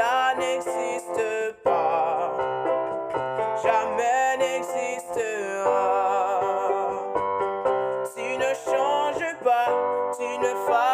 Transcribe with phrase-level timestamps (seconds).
[0.00, 2.32] Cela n'existe pas.
[3.62, 5.80] Jamais n'existera.
[8.16, 9.68] Tu ne changes pas,
[10.16, 10.89] tu ne faillis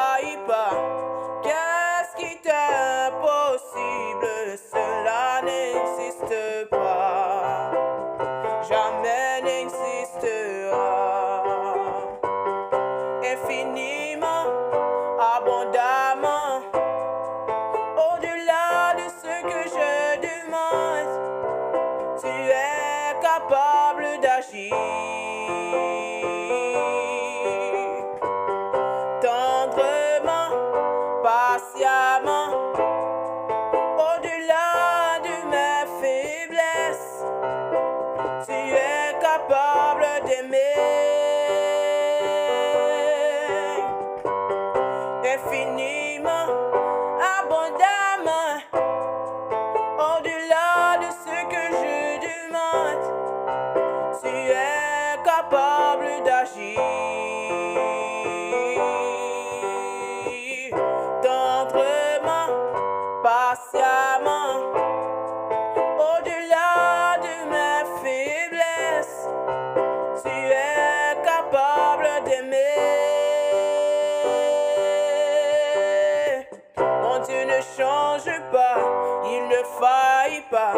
[79.79, 80.75] faillit pas.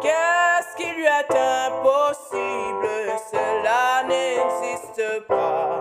[0.00, 1.34] Qu'est-ce qui lui est
[1.66, 2.88] impossible?
[3.30, 5.80] Cela n'existe pas.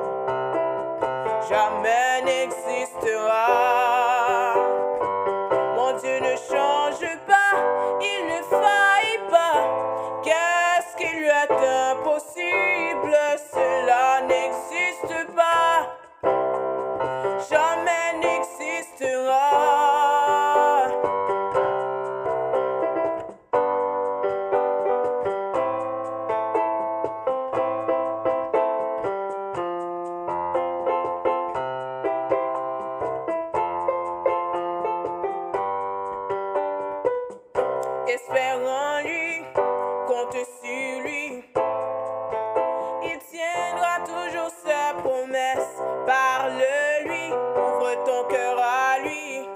[1.50, 4.11] Jamais n'existera.
[38.14, 39.42] Espère en lui,
[40.06, 41.46] compte sur lui.
[43.04, 45.80] Il tiendra toujours ses promesses.
[46.06, 49.48] Parle-lui, ouvre ton cœur à lui.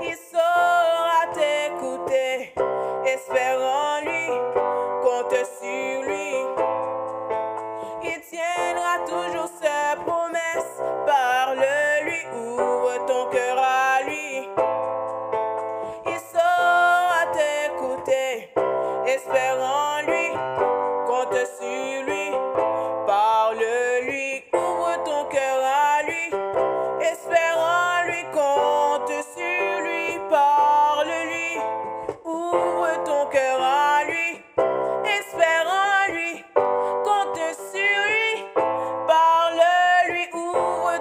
[0.00, 2.54] Il saura t'écouter.
[3.04, 4.28] Espère en lui,
[5.02, 6.34] compte sur lui.
[8.04, 10.80] Il tiendra toujours ses promesses.
[11.06, 13.81] Parle-lui, ouvre ton cœur à lui.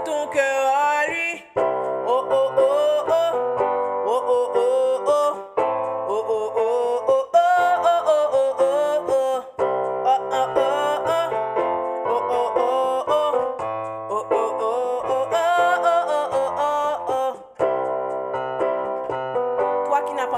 [0.03, 1.43] ton cœur à lui.
[1.55, 1.61] Oh
[2.07, 3.31] oh oh oh.
[4.07, 5.35] Oh oh oh oh.
[6.09, 6.81] Oh oh oh oh.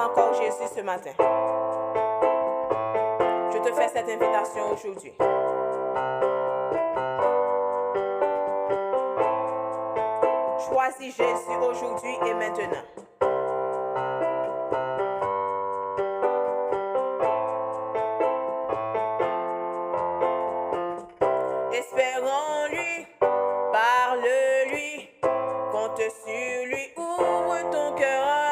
[0.03, 1.11] encore Jésus ce matin.
[3.51, 5.13] Je te fais cette invitation aujourd'hui.
[10.83, 12.83] Choisis Jésus aujourd'hui et maintenant.
[21.71, 23.07] Espère en lui,
[23.71, 25.09] parle-lui,
[25.71, 28.42] compte sur lui, ouvre ton cœur